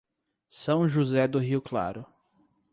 São 0.49 0.87
José 0.87 1.27
do 1.27 1.37
Rio 1.37 1.61
Claro 1.61 2.03